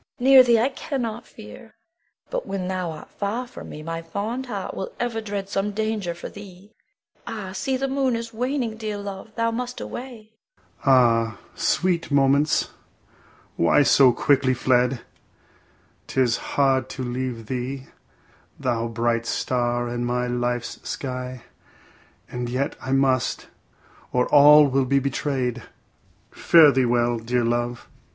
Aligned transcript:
Bianca. 0.17 0.33
Near 0.33 0.43
thee 0.43 0.59
I 0.59 0.69
cannot 0.69 1.27
fear; 1.27 1.75
but 2.31 2.47
when 2.47 2.67
thou 2.67 2.89
art 2.89 3.11
far 3.11 3.45
from 3.45 3.69
me, 3.69 3.83
my 3.83 4.01
fond 4.01 4.47
heart 4.47 4.73
will 4.73 4.91
ever 4.99 5.21
dread 5.21 5.47
some 5.47 5.69
danger 5.73 6.15
for 6.15 6.27
thee. 6.27 6.71
Ah, 7.27 7.51
see 7.51 7.77
the 7.77 7.87
moon 7.87 8.15
is 8.15 8.33
waning; 8.33 8.77
dear 8.77 8.97
love, 8.97 9.29
thou 9.35 9.51
must 9.51 9.79
away. 9.79 10.31
Adel. 10.81 10.91
Ah, 10.95 11.37
sweet 11.53 12.09
moments, 12.09 12.69
why 13.57 13.83
so 13.83 14.11
quickly 14.11 14.55
fled? 14.55 15.01
'Tis 16.07 16.35
hard 16.37 16.89
to 16.89 17.03
leave 17.03 17.45
thee, 17.45 17.85
thou 18.59 18.87
bright 18.87 19.27
star 19.27 19.87
in 19.87 20.03
my 20.03 20.25
life's 20.25 20.79
sky, 20.81 21.43
and 22.27 22.49
yet 22.49 22.75
I 22.81 22.91
must, 22.91 23.49
or 24.11 24.25
all 24.29 24.63
may 24.71 24.81
be 24.83 24.97
betrayed. 24.97 25.61
Fare 26.31 26.71
thee 26.71 26.85
well, 26.85 27.19
dear 27.19 27.43
love. 27.43 27.87